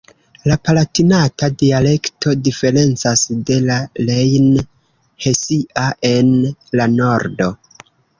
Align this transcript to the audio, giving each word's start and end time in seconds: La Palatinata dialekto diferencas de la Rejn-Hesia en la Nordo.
La 0.51 0.55
Palatinata 0.67 1.49
dialekto 1.61 2.31
diferencas 2.47 3.25
de 3.49 3.57
la 3.65 3.75
Rejn-Hesia 4.07 5.85
en 6.13 6.33
la 6.81 6.89
Nordo. 6.95 7.51